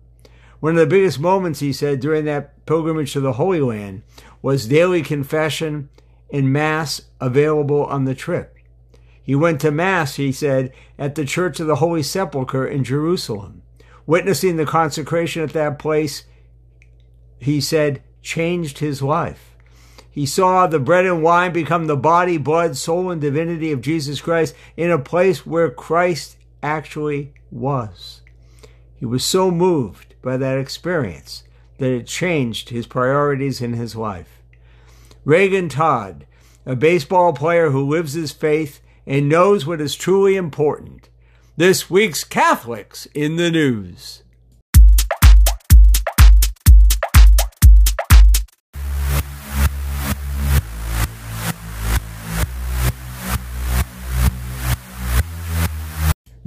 One 0.61 0.75
of 0.75 0.79
the 0.79 0.87
biggest 0.87 1.21
moments, 1.21 1.61
he 1.61 1.73
said, 1.73 2.01
during 2.01 2.25
that 2.25 2.65
pilgrimage 2.65 3.13
to 3.13 3.21
the 3.21 3.35
Holy 3.35 3.61
Land 3.61 4.03
was 4.41 4.67
daily 4.67 5.03
confession 5.03 5.91
and 6.33 6.53
Mass 6.53 7.03
available 7.21 7.85
on 7.85 8.05
the 8.05 8.15
trip. 8.15 8.57
He 9.23 9.35
went 9.35 9.61
to 9.63 9.71
Mass, 9.71 10.17
he 10.17 10.33
said, 10.33 10.73
at 10.99 11.15
the 11.15 11.25
Church 11.25 11.61
of 11.61 11.67
the 11.67 11.77
Holy 11.77 12.03
Sepulchre 12.03 12.67
in 12.67 12.85
Jerusalem. 12.85 13.63
Witnessing 14.07 14.57
the 14.57 14.67
consecration 14.67 15.43
at 15.43 15.53
that 15.55 15.79
place, 15.79 16.25
he 17.39 17.61
said, 17.61 18.03
changed 18.23 18.79
his 18.79 19.01
life. 19.01 19.54
He 20.15 20.27
saw 20.27 20.69
the 20.69 20.79
bread 20.79 21.07
and 21.07 21.25
wine 21.25 21.53
become 21.53 21.89
the 21.89 21.97
body, 21.97 22.39
blood, 22.39 22.77
soul, 22.77 23.11
and 23.11 23.21
divinity 23.21 23.73
of 23.73 23.81
Jesus 23.81 24.21
Christ 24.21 24.55
in 24.77 24.93
a 24.93 24.99
place 24.99 25.45
where 25.45 25.69
Christ 25.69 26.37
actually 26.63 27.35
was. 27.51 28.21
He 28.95 29.05
was 29.05 29.25
so 29.25 29.51
moved 29.51 30.15
by 30.23 30.37
that 30.37 30.57
experience 30.57 31.43
that 31.79 31.91
it 31.91 32.07
changed 32.07 32.69
his 32.69 32.87
priorities 32.87 33.61
in 33.61 33.73
his 33.73 33.97
life. 33.97 34.41
Reagan 35.25 35.69
Todd, 35.69 36.27
a 36.65 36.77
baseball 36.77 37.33
player 37.33 37.71
who 37.71 37.85
lives 37.85 38.13
his 38.13 38.31
faith 38.31 38.81
and 39.09 39.29
knows 39.29 39.67
what 39.67 39.81
is 39.81 39.97
truly 39.97 40.37
important. 40.37 41.09
This 41.57 41.91
week's 41.91 42.23
Catholics 42.23 43.09
in 43.15 43.35
the 43.35 43.51
News. 43.51 44.24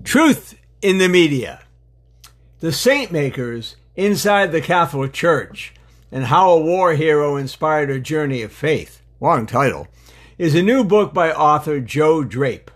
Truth 0.08 0.58
in 0.82 1.00
the 1.00 1.10
media. 1.10 1.64
The 2.62 2.72
Saint 2.72 3.12
Makers 3.12 3.76
inside 3.98 4.54
the 4.54 4.62
Catholic 4.62 5.12
Church 5.12 5.74
and 6.14 6.28
how 6.28 6.50
a 6.50 6.62
war 6.62 6.94
hero 6.94 7.36
inspired 7.36 7.90
a 7.90 8.00
journey 8.00 8.42
of 8.42 8.54
faith. 8.54 9.02
Long 9.20 9.46
title. 9.46 9.90
Is 10.38 10.56
a 10.56 10.62
new 10.62 10.86
book 10.86 11.14
by 11.14 11.34
author 11.34 11.82
Joe 11.82 12.24
Drape. 12.24 12.72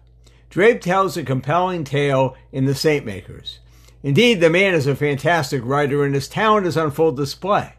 Drape 0.49 0.81
tells 0.81 1.15
a 1.15 1.23
compelling 1.23 1.85
tale 1.85 2.35
in 2.51 2.65
The 2.65 2.75
Saint 2.75 3.05
Makers. 3.05 3.59
Indeed, 4.03 4.41
the 4.41 4.49
man 4.49 4.73
is 4.73 4.85
a 4.85 4.93
fantastic 4.93 5.61
writer 5.63 6.03
and 6.03 6.13
his 6.13 6.27
talent 6.27 6.67
is 6.67 6.75
on 6.75 6.91
full 6.91 7.13
display. 7.13 7.75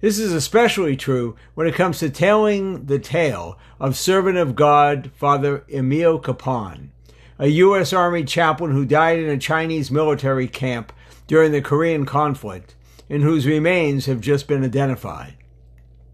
This 0.00 0.16
is 0.16 0.32
especially 0.32 0.94
true 0.94 1.34
when 1.54 1.66
it 1.66 1.74
comes 1.74 1.98
to 1.98 2.08
telling 2.08 2.86
the 2.86 3.00
tale 3.00 3.58
of 3.80 3.96
servant 3.96 4.38
of 4.38 4.54
God, 4.54 5.10
Father 5.16 5.64
Emil 5.68 6.20
Kapaun, 6.20 6.90
a 7.38 7.48
U.S. 7.48 7.92
Army 7.92 8.24
chaplain 8.24 8.72
who 8.72 8.84
died 8.84 9.18
in 9.18 9.28
a 9.28 9.38
Chinese 9.38 9.90
military 9.90 10.48
camp 10.48 10.92
during 11.26 11.52
the 11.52 11.60
Korean 11.60 12.06
conflict, 12.06 12.74
and 13.10 13.22
whose 13.22 13.46
remains 13.46 14.06
have 14.06 14.20
just 14.20 14.48
been 14.48 14.64
identified. 14.64 15.34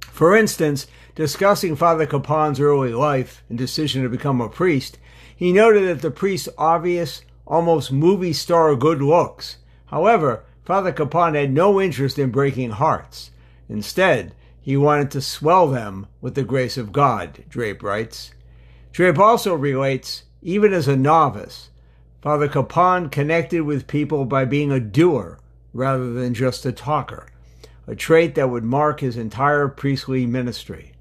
For 0.01 0.37
instance, 0.37 0.87
discussing 1.15 1.77
Father 1.77 2.07
Kapaun's 2.07 2.61
early 2.61 2.93
life 2.93 3.43
and 3.49 3.57
decision 3.57 4.03
to 4.03 4.09
become 4.09 4.41
a 4.41 4.49
priest, 4.49 4.99
he 5.35 5.53
noted 5.53 5.89
that 5.89 6.03
the 6.03 6.11
priest's 6.11 6.49
obvious, 6.59 7.23
almost 7.47 7.93
movie 7.93 8.33
star 8.33 8.75
good 8.77 9.03
looks. 9.03 9.59
However, 9.87 10.45
Father 10.65 10.93
Kapaun 10.93 11.35
had 11.35 11.53
no 11.53 11.81
interest 11.81 12.19
in 12.19 12.31
breaking 12.31 12.71
hearts. 12.71 13.31
Instead, 13.69 14.35
he 14.61 14.77
wanted 14.77 15.11
to 15.11 15.21
swell 15.21 15.69
them 15.69 16.07
with 16.21 16.35
the 16.35 16.45
grace 16.45 16.77
of 16.77 16.93
God, 16.93 17.45
Drape 17.49 17.83
writes. 17.83 18.33
Drape 18.93 19.19
also 19.19 19.55
relates 19.55 20.23
even 20.43 20.73
as 20.73 20.89
a 20.89 20.97
novice, 20.97 21.71
Father 22.21 22.49
Kapaun 22.49 23.11
connected 23.11 23.63
with 23.63 23.87
people 23.87 24.25
by 24.25 24.45
being 24.45 24.71
a 24.71 24.81
doer 24.81 25.39
rather 25.73 26.13
than 26.13 26.35
just 26.35 26.67
a 26.67 26.73
talker, 26.73 27.27
a 27.87 27.95
trait 27.95 28.35
that 28.35 28.51
would 28.51 28.65
mark 28.65 29.01
his 29.01 29.17
entire 29.17 29.69
priestly 29.69 30.27
ministry. 30.27 30.93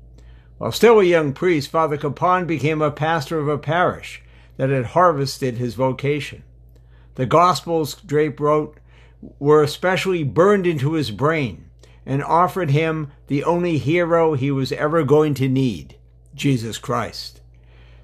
While 0.57 0.71
still 0.71 0.99
a 0.99 1.03
young 1.03 1.33
priest, 1.33 1.69
Father 1.69 1.97
Kapaun 1.97 2.45
became 2.45 2.81
a 2.81 2.91
pastor 2.91 3.39
of 3.39 3.47
a 3.47 3.57
parish 3.57 4.21
that 4.57 4.69
had 4.69 4.85
harvested 4.85 5.57
his 5.57 5.73
vocation. 5.73 6.43
The 7.15 7.25
Gospels, 7.25 7.95
Drape 7.95 8.39
wrote, 8.39 8.77
were 9.39 9.63
especially 9.63 10.23
burned 10.23 10.65
into 10.67 10.93
his 10.93 11.11
brain 11.11 11.65
and 12.05 12.23
offered 12.23 12.69
him 12.69 13.11
the 13.27 13.43
only 13.43 13.77
hero 13.77 14.33
he 14.33 14.51
was 14.51 14.71
ever 14.71 15.03
going 15.03 15.33
to 15.35 15.49
need 15.49 15.97
Jesus 16.33 16.77
Christ. 16.77 17.40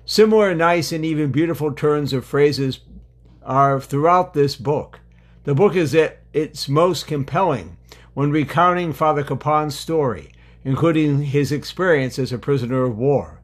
Similar 0.09 0.55
nice 0.55 0.93
and 0.93 1.03
even 1.03 1.33
beautiful 1.33 1.73
turns 1.73 2.13
of 2.13 2.23
phrases 2.23 2.79
are 3.43 3.81
throughout 3.81 4.33
this 4.33 4.55
book. 4.55 5.01
The 5.43 5.53
book 5.53 5.75
is 5.75 5.93
at 5.93 6.19
its 6.31 6.69
most 6.69 7.07
compelling 7.07 7.75
when 8.13 8.31
recounting 8.31 8.93
Father 8.93 9.21
Kapaun's 9.21 9.77
story, 9.77 10.31
including 10.63 11.23
his 11.23 11.51
experience 11.51 12.17
as 12.17 12.31
a 12.31 12.37
prisoner 12.37 12.83
of 12.83 12.97
war. 12.97 13.41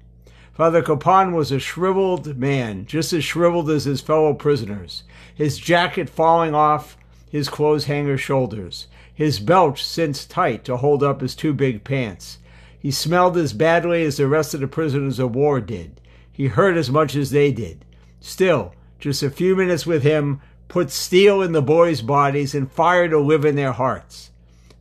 Father 0.54 0.82
Kapaun 0.82 1.34
was 1.34 1.52
a 1.52 1.60
shriveled 1.60 2.38
man, 2.38 2.86
just 2.86 3.12
as 3.12 3.26
shriveled 3.26 3.70
as 3.70 3.84
his 3.84 4.00
fellow 4.00 4.34
prisoners, 4.34 5.04
his 5.36 5.58
jacket 5.58 6.10
falling 6.10 6.56
off 6.56 6.96
his 7.30 7.50
clothes 7.50 7.86
hanger 7.86 8.18
shoulders, 8.18 8.88
his 9.14 9.42
belt 9.42 9.80
cinched 9.80 10.30
tight 10.30 10.64
to 10.64 10.78
hold 10.78 11.04
up 11.04 11.20
his 11.20 11.36
two 11.36 11.52
big 11.52 11.84
pants. 11.84 12.38
He 12.80 12.90
smelled 12.90 13.36
as 13.36 13.52
badly 13.52 14.06
as 14.06 14.16
the 14.16 14.30
rest 14.30 14.54
of 14.54 14.62
the 14.62 14.68
prisoners 14.68 15.20
of 15.20 15.36
war 15.36 15.60
did. 15.60 16.00
He 16.34 16.48
hurt 16.48 16.76
as 16.76 16.90
much 16.90 17.16
as 17.16 17.30
they 17.30 17.52
did. 17.52 17.86
Still, 18.20 18.74
just 19.00 19.24
a 19.24 19.30
few 19.30 19.56
minutes 19.56 19.86
with 19.86 20.04
him 20.04 20.42
put 20.68 20.90
steel 20.90 21.42
in 21.42 21.52
the 21.52 21.62
boys' 21.62 22.02
bodies 22.02 22.56
and 22.56 22.72
fire 22.72 23.08
to 23.08 23.20
live 23.20 23.46
in 23.46 23.56
their 23.56 23.72
hearts. 23.72 24.32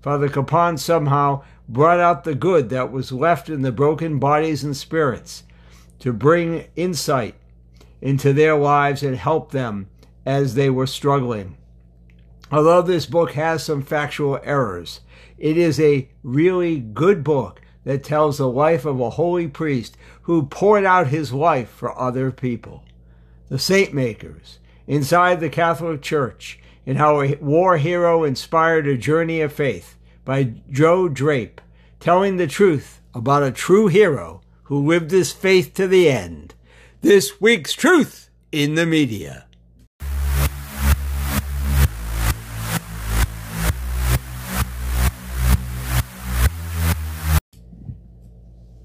Father 0.01 0.29
Kapaun 0.29 0.79
somehow 0.79 1.45
brought 1.69 2.01
out 2.01 2.25
the 2.25 2.35
good 2.35 2.71
that 2.71 2.91
was 2.91 3.13
left 3.13 3.49
in 3.49 3.63
the 3.63 3.71
broken 3.71 4.19
bodies 4.19 4.65
and 4.65 4.77
spirits 4.77 5.45
to 5.99 6.13
bring 6.13 6.65
insight 6.75 7.37
into 8.01 8.33
their 8.33 8.57
lives 8.57 9.03
and 9.03 9.17
help 9.17 9.53
them 9.53 9.89
as 10.27 10.55
they 10.55 10.69
were 10.69 10.87
struggling. 10.87 11.57
Although 12.51 12.83
this 12.83 13.07
book 13.07 13.33
has 13.33 13.63
some 13.63 13.83
factual 13.83 14.41
errors, 14.43 15.01
it 15.39 15.57
is 15.57 15.81
a 15.81 16.11
really 16.23 16.81
good 16.81 17.25
book 17.25 17.62
that 17.85 18.05
tells 18.05 18.39
the 18.39 18.49
life 18.49 18.85
of 18.85 19.01
a 19.01 19.11
holy 19.11 19.49
priest 19.49 19.97
who 20.23 20.47
poured 20.47 20.85
out 20.85 21.09
his 21.09 21.33
life 21.33 21.69
for 21.69 21.99
other 21.99 22.31
people. 22.31 22.85
The 23.49 23.59
Saint 23.59 23.93
Makers, 23.93 24.59
Inside 24.87 25.41
the 25.41 25.49
Catholic 25.49 26.03
Church, 26.03 26.59
and 26.87 26.99
how 26.99 27.21
a 27.21 27.37
war 27.37 27.77
hero 27.77 28.25
inspired 28.25 28.87
a 28.87 28.97
journey 28.97 29.41
of 29.41 29.53
faith 29.53 29.97
by 30.25 30.55
Joe 30.71 31.09
Drape, 31.09 31.61
telling 32.01 32.37
the 32.37 32.47
truth 32.47 33.01
about 33.15 33.43
a 33.43 33.53
true 33.53 33.89
hero 33.89 34.41
who 34.65 34.87
lived 34.87 35.11
his 35.11 35.33
faith 35.33 35.75
to 35.75 35.87
the 35.87 36.09
end. 36.09 36.55
This 37.01 37.41
week's 37.41 37.73
Truth 37.73 38.31
in 38.51 38.75
the 38.75 38.87
Media. 38.87 39.47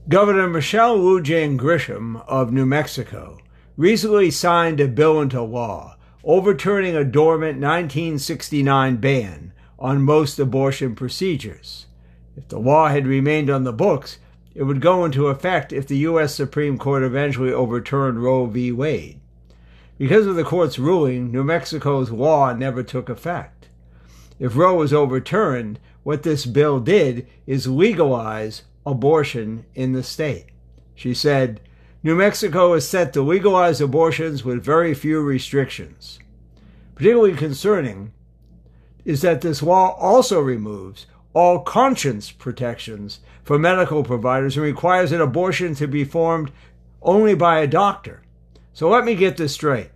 Governor 0.10 0.48
Michelle 0.48 0.98
Lujan 0.98 1.58
Grisham 1.58 2.24
of 2.30 2.54
New 2.54 2.66
Mexico 2.66 3.40
recently 3.76 4.32
signed 4.32 4.80
a 4.80 4.88
bill 4.88 5.20
into 5.20 5.42
law 5.42 5.98
overturning 6.24 6.96
a 6.96 7.04
dormant 7.04 7.60
1969 7.60 8.96
ban 8.98 9.52
on 9.78 10.02
most 10.02 10.40
abortion 10.40 10.96
procedures. 10.96 11.88
If 12.38 12.48
the 12.48 12.58
law 12.58 12.88
had 12.88 13.06
remained 13.06 13.50
on 13.50 13.66
the 13.66 13.74
books, 13.74 14.20
it 14.56 14.64
would 14.64 14.80
go 14.80 15.04
into 15.04 15.28
effect 15.28 15.74
if 15.74 15.88
the 15.88 15.98
U.S. 15.98 16.34
Supreme 16.34 16.78
Court 16.78 17.04
eventually 17.04 17.52
overturned 17.52 18.24
Roe 18.24 18.46
v. 18.46 18.72
Wade. 18.72 19.20
Because 19.98 20.26
of 20.26 20.38
the 20.38 20.46
court's 20.46 20.80
ruling, 20.80 21.34
New 21.34 21.44
Mexico's 21.44 22.12
law 22.12 22.54
never 22.54 22.82
took 22.82 23.10
effect. 23.10 23.68
If 24.40 24.56
Roe 24.56 24.76
was 24.76 24.94
overturned, 24.94 25.82
what 26.04 26.24
this 26.24 26.46
bill 26.46 26.80
did 26.80 27.28
is 27.46 27.68
legalize 27.68 28.64
abortion 28.88 29.66
in 29.76 29.92
the 29.92 30.04
state. 30.04 30.46
She 30.96 31.14
said, 31.14 31.62
New 32.02 32.16
Mexico 32.16 32.74
is 32.74 32.88
set 32.88 33.12
to 33.14 33.22
legalize 33.22 33.82
abortions 33.82 34.46
with 34.46 34.64
very 34.64 34.94
few 34.94 35.22
restrictions. 35.22 36.20
Particularly 36.96 37.36
concerning 37.36 38.14
is 39.04 39.22
that 39.22 39.42
this 39.42 39.62
law 39.62 39.96
also 40.00 40.40
removes 40.40 41.06
all 41.34 41.60
conscience 41.60 42.32
protections 42.32 43.20
for 43.44 43.60
medical 43.60 44.04
providers 44.04 44.56
and 44.58 44.66
requires 44.66 45.12
an 45.12 45.22
abortion 45.22 45.76
to 45.76 45.88
be 45.88 46.04
formed 46.04 46.52
only 47.02 47.36
by 47.36 47.60
a 47.60 47.68
doctor. 47.68 48.24
So 48.74 48.90
let 48.90 49.06
me 49.06 49.16
get 49.16 49.38
this 49.38 49.54
straight. 49.54 49.92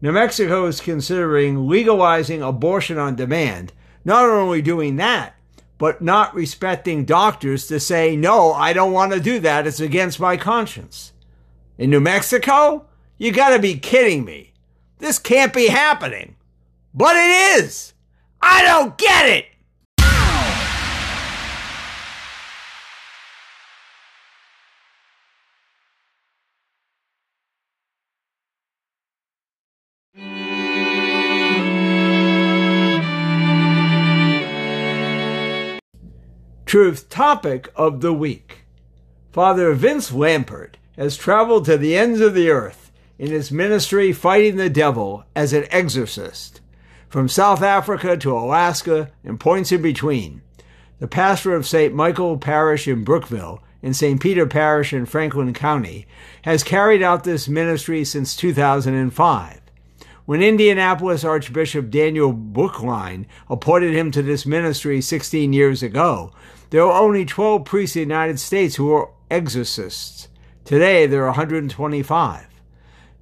New 0.00 0.12
Mexico 0.12 0.66
is 0.66 0.80
considering 0.80 1.68
legalizing 1.68 2.42
abortion 2.42 2.98
on 2.98 3.16
demand, 3.16 3.72
not 4.04 4.28
only 4.28 4.60
doing 4.60 4.96
that, 4.96 5.35
but 5.78 6.00
not 6.00 6.34
respecting 6.34 7.04
doctors 7.04 7.66
to 7.66 7.78
say, 7.78 8.16
no, 8.16 8.52
I 8.52 8.72
don't 8.72 8.92
want 8.92 9.12
to 9.12 9.20
do 9.20 9.40
that. 9.40 9.66
It's 9.66 9.80
against 9.80 10.20
my 10.20 10.36
conscience. 10.36 11.12
In 11.78 11.90
New 11.90 12.00
Mexico? 12.00 12.86
You 13.18 13.32
gotta 13.32 13.58
be 13.58 13.78
kidding 13.78 14.24
me. 14.24 14.52
This 14.98 15.18
can't 15.18 15.52
be 15.52 15.68
happening. 15.68 16.36
But 16.94 17.16
it 17.16 17.60
is. 17.60 17.92
I 18.40 18.62
don't 18.62 18.96
get 18.96 19.28
it. 19.28 19.46
Truth 36.66 37.08
topic 37.08 37.68
of 37.76 38.00
the 38.00 38.12
week. 38.12 38.64
Father 39.30 39.72
Vince 39.72 40.10
Lampert 40.10 40.74
has 40.96 41.16
traveled 41.16 41.64
to 41.66 41.78
the 41.78 41.96
ends 41.96 42.20
of 42.20 42.34
the 42.34 42.50
earth 42.50 42.90
in 43.20 43.30
his 43.30 43.52
ministry 43.52 44.12
fighting 44.12 44.56
the 44.56 44.68
devil 44.68 45.24
as 45.36 45.52
an 45.52 45.66
exorcist, 45.70 46.60
from 47.08 47.28
South 47.28 47.62
Africa 47.62 48.16
to 48.16 48.36
Alaska 48.36 49.12
and 49.22 49.38
points 49.38 49.70
in 49.70 49.80
between. 49.80 50.42
The 50.98 51.06
pastor 51.06 51.54
of 51.54 51.68
St. 51.68 51.94
Michael 51.94 52.36
Parish 52.36 52.88
in 52.88 53.04
Brookville 53.04 53.62
and 53.80 53.94
St. 53.94 54.20
Peter 54.20 54.44
Parish 54.44 54.92
in 54.92 55.06
Franklin 55.06 55.54
County 55.54 56.08
has 56.42 56.64
carried 56.64 57.00
out 57.00 57.22
this 57.22 57.46
ministry 57.46 58.04
since 58.04 58.34
2005. 58.34 59.60
When 60.24 60.42
Indianapolis 60.42 61.22
Archbishop 61.22 61.88
Daniel 61.88 62.34
Buechlein 62.34 63.26
appointed 63.48 63.94
him 63.94 64.10
to 64.10 64.22
this 64.22 64.44
ministry 64.44 65.00
16 65.00 65.52
years 65.52 65.84
ago, 65.84 66.32
there 66.70 66.84
were 66.84 66.92
only 66.92 67.24
12 67.24 67.64
priests 67.64 67.96
in 67.96 68.08
the 68.08 68.14
United 68.14 68.40
States 68.40 68.76
who 68.76 68.86
were 68.86 69.10
exorcists. 69.30 70.28
Today, 70.64 71.06
there 71.06 71.22
are 71.22 71.28
125. 71.28 72.46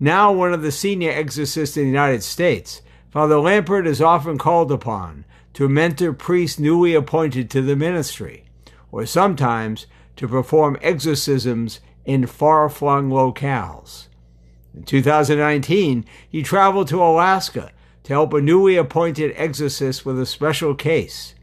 Now, 0.01 0.33
one 0.33 0.53
of 0.53 0.63
the 0.63 0.73
senior 0.73 1.11
exorcists 1.11 1.77
in 1.77 1.85
the 1.85 1.91
United 1.91 2.23
States, 2.23 2.83
Father 3.11 3.37
Lampert 3.37 3.87
is 3.87 4.01
often 4.01 4.39
called 4.39 4.73
upon 4.73 5.25
to 5.53 5.69
mentor 5.69 6.13
priests 6.13 6.59
newly 6.59 6.95
appointed 6.95 7.49
to 7.51 7.63
the 7.63 7.77
ministry, 7.77 8.45
or 8.91 9.07
sometimes 9.07 9.87
to 10.17 10.27
perform 10.27 10.77
exorcisms 10.83 11.81
in 12.05 12.27
far 12.27 12.69
flung 12.69 13.09
locales. 13.09 14.09
In 14.75 14.83
2019, 14.83 16.05
he 16.29 16.43
traveled 16.43 16.89
to 16.89 17.03
Alaska 17.03 17.71
to 18.03 18.13
help 18.13 18.33
a 18.33 18.41
newly 18.41 18.77
appointed 18.77 19.33
exorcist 19.37 20.05
with 20.05 20.21
a 20.21 20.27
special 20.27 20.75
case. 20.75 21.35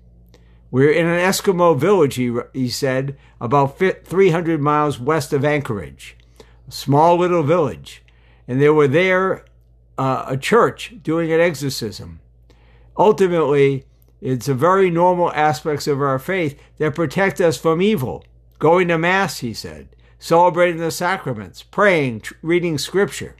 We're 0.72 0.92
in 0.92 1.06
an 1.06 1.20
Eskimo 1.20 1.78
village, 1.78 2.16
he, 2.16 2.34
he 2.54 2.70
said, 2.70 3.18
about 3.42 3.78
300 3.78 4.62
miles 4.62 5.00
west 5.00 5.34
of 5.34 5.44
Anchorage, 5.44 6.16
a 6.68 6.72
small 6.72 7.18
little 7.18 7.44
village. 7.44 8.02
And 8.48 8.62
there 8.62 8.74
were 8.74 8.88
there 8.88 9.44
uh, 9.98 10.26
a 10.28 10.38
church 10.38 10.96
doing 11.04 11.32
an 11.32 11.42
exorcism. 11.42 12.22
Ultimately, 12.98 13.86
it's 14.22 14.48
a 14.48 14.54
very 14.54 14.90
normal 14.90 15.32
aspects 15.34 15.88
of 15.88 16.02
our 16.02 16.20
faith 16.20 16.58
that 16.78 16.96
protect 16.96 17.42
us 17.42 17.58
from 17.58 17.82
evil. 17.82 18.24
Going 18.58 18.88
to 18.88 18.98
Mass, 18.98 19.40
he 19.40 19.54
said, 19.54 19.90
celebrating 20.20 20.80
the 20.80 20.92
sacraments, 20.92 21.64
praying, 21.64 22.22
reading 22.42 22.78
scripture. 22.78 23.36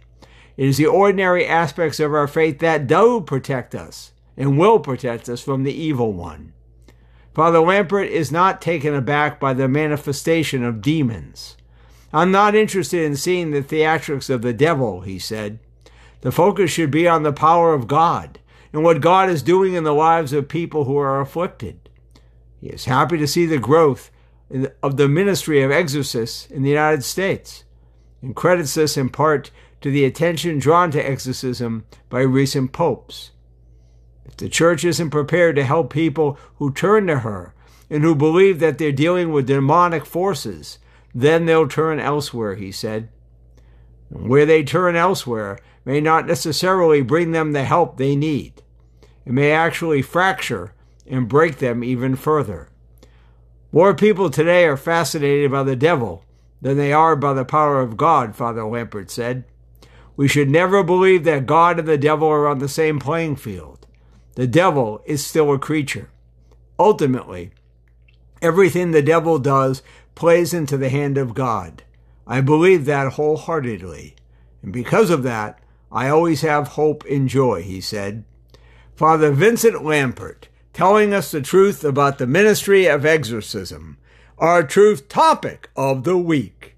It 0.58 0.68
is 0.68 0.78
the 0.78 0.88
ordinary 0.88 1.48
aspects 1.48 2.00
of 2.00 2.14
our 2.14 2.28
faith 2.28 2.60
that 2.60 2.88
do 2.88 3.22
protect 3.22 3.74
us 3.74 4.12
and 4.36 4.58
will 4.58 4.80
protect 4.80 5.30
us 5.30 5.42
from 5.42 5.64
the 5.64 5.74
evil 5.74 6.12
one. 6.12 6.54
Father 7.34 7.60
Lampert 7.60 8.10
is 8.10 8.32
not 8.32 8.62
taken 8.62 8.94
aback 8.94 9.40
by 9.40 9.54
the 9.54 9.68
manifestation 9.68 10.64
of 10.64 10.82
demons. 10.82 11.56
I'm 12.12 12.32
not 12.32 12.56
interested 12.56 13.04
in 13.04 13.16
seeing 13.16 13.52
the 13.52 13.62
theatrics 13.62 14.30
of 14.30 14.42
the 14.42 14.54
devil, 14.54 15.02
he 15.02 15.18
said. 15.18 15.60
The 16.22 16.32
focus 16.32 16.70
should 16.72 16.92
be 16.92 17.08
on 17.08 17.24
the 17.24 17.32
power 17.32 17.74
of 17.74 17.88
God 17.88 18.40
and 18.74 18.84
what 18.84 19.02
God 19.02 19.30
is 19.30 19.42
doing 19.42 19.74
in 19.74 19.84
the 19.84 19.94
lives 19.94 20.34
of 20.34 20.50
people 20.50 20.84
who 20.84 20.98
are 20.98 21.22
afflicted. 21.22 21.90
He 22.60 22.68
is 22.68 22.86
happy 22.86 23.18
to 23.18 23.28
see 23.28 23.46
the 23.46 23.58
growth 23.58 24.12
of 24.84 24.98
the 24.98 25.08
ministry 25.08 25.64
of 25.64 25.72
exorcists 25.72 26.48
in 26.48 26.64
the 26.64 26.70
United 26.70 27.04
States 27.04 27.64
and 28.22 28.36
credits 28.36 28.74
this 28.74 28.98
in 28.98 29.10
part 29.10 29.52
to 29.80 29.90
the 29.90 30.06
attention 30.06 30.60
drawn 30.60 30.92
to 30.92 31.02
exorcism 31.02 31.86
by 32.10 32.20
recent 32.20 32.72
popes. 32.72 33.32
If 34.32 34.38
the 34.38 34.50
church 34.50 34.86
isn't 34.86 35.10
prepared 35.10 35.58
to 35.58 35.66
help 35.66 35.92
people 35.92 36.40
who 36.56 36.72
turn 36.72 37.08
to 37.08 37.20
her 37.20 37.54
and 37.90 38.02
who 38.04 38.16
believe 38.16 38.60
that 38.60 38.78
they're 38.78 38.94
dealing 38.94 39.32
with 39.32 39.48
demonic 39.48 40.06
forces, 40.06 40.80
then 41.14 41.46
they'll 41.46 41.68
turn 41.68 42.00
elsewhere, 42.00 42.56
he 42.56 42.72
said. 42.72 43.10
Where 44.10 44.46
they 44.46 44.64
turn 44.64 44.96
elsewhere 44.96 45.60
may 45.84 46.00
not 46.00 46.28
necessarily 46.28 47.02
bring 47.02 47.32
them 47.32 47.52
the 47.52 47.66
help 47.66 47.98
they 47.98 48.16
need. 48.16 48.64
It 49.26 49.34
may 49.34 49.52
actually 49.52 50.02
fracture 50.02 50.74
and 51.06 51.28
break 51.28 51.58
them 51.58 51.84
even 51.84 52.16
further. 52.16 52.70
More 53.74 53.94
people 53.94 54.30
today 54.30 54.64
are 54.64 54.78
fascinated 54.78 55.52
by 55.52 55.64
the 55.64 55.76
devil 55.76 56.24
than 56.62 56.78
they 56.78 56.94
are 56.94 57.18
by 57.18 57.34
the 57.34 57.44
power 57.44 57.82
of 57.82 57.98
God, 57.98 58.36
Father 58.36 58.62
Lampert 58.62 59.10
said. 59.10 59.44
We 60.16 60.30
should 60.30 60.50
never 60.50 60.84
believe 60.84 61.26
that 61.26 61.46
God 61.46 61.80
and 61.80 61.88
the 61.88 61.98
devil 61.98 62.30
are 62.30 62.48
on 62.48 62.60
the 62.60 62.70
same 62.70 62.98
playing 63.00 63.36
field. 63.36 63.81
The 64.36 64.48
devil 64.48 65.02
is 65.06 65.26
still 65.26 65.54
a 65.54 65.60
creature. 65.60 66.10
Ultimately, 66.80 67.52
everything 68.42 68.92
the 68.92 69.02
devil 69.02 69.40
does 69.40 69.84
plays 70.16 70.54
into 70.54 70.78
the 70.78 70.90
hand 70.90 71.18
of 71.18 71.34
God. 71.34 71.84
I 72.26 72.42
believe 72.42 72.86
that 72.86 73.14
wholeheartedly. 73.14 74.16
And 74.62 74.72
because 74.72 75.10
of 75.10 75.24
that, 75.24 75.60
I 75.92 76.08
always 76.08 76.42
have 76.42 76.70
hope 76.70 77.04
and 77.10 77.28
joy, 77.28 77.64
he 77.64 77.82
said. 77.82 78.24
Father 78.96 79.32
Vincent 79.32 79.78
Lampert, 79.84 80.46
telling 80.74 81.14
us 81.14 81.32
the 81.32 81.42
truth 81.42 81.84
about 81.84 82.18
the 82.18 82.28
ministry 82.28 82.86
of 82.86 83.06
exorcism, 83.06 83.98
our 84.38 84.64
truth 84.64 85.10
topic 85.10 85.70
of 85.76 86.04
the 86.04 86.18
week. 86.18 86.76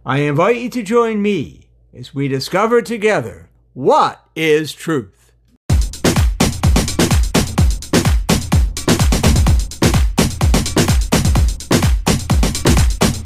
I 0.04 0.18
invite 0.18 0.56
you 0.56 0.70
to 0.70 0.83
join 0.83 1.22
me 1.22 1.68
as 1.94 2.14
we 2.14 2.28
discover 2.28 2.83
together 2.83 3.50
what 3.74 4.24
is 4.35 4.72
truth. 4.72 5.19